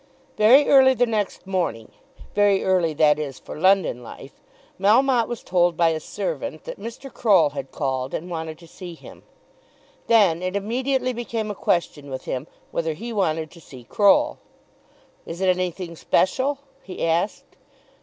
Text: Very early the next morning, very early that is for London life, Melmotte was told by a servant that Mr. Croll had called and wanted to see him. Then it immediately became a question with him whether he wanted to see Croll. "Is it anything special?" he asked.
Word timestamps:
Very 0.35 0.67
early 0.67 0.95
the 0.95 1.05
next 1.05 1.45
morning, 1.45 1.91
very 2.33 2.63
early 2.63 2.91
that 2.95 3.19
is 3.19 3.37
for 3.37 3.55
London 3.59 4.01
life, 4.01 4.41
Melmotte 4.79 5.27
was 5.27 5.43
told 5.43 5.77
by 5.77 5.89
a 5.89 5.99
servant 5.99 6.63
that 6.63 6.79
Mr. 6.79 7.13
Croll 7.13 7.51
had 7.51 7.69
called 7.71 8.15
and 8.15 8.27
wanted 8.27 8.57
to 8.57 8.67
see 8.67 8.95
him. 8.95 9.21
Then 10.07 10.41
it 10.41 10.55
immediately 10.55 11.13
became 11.13 11.51
a 11.51 11.53
question 11.53 12.09
with 12.09 12.25
him 12.25 12.47
whether 12.71 12.93
he 12.95 13.13
wanted 13.13 13.51
to 13.51 13.61
see 13.61 13.83
Croll. 13.83 14.39
"Is 15.27 15.39
it 15.39 15.55
anything 15.55 15.95
special?" 15.95 16.57
he 16.81 17.05
asked. 17.05 17.55